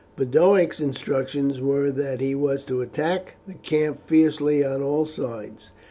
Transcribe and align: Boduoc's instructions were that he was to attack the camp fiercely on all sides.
Boduoc's 0.17 0.79
instructions 0.79 1.61
were 1.61 1.91
that 1.91 2.21
he 2.21 2.33
was 2.33 2.65
to 2.65 2.81
attack 2.81 3.35
the 3.47 3.53
camp 3.53 4.01
fiercely 4.07 4.65
on 4.65 4.81
all 4.81 5.05
sides. 5.05 5.69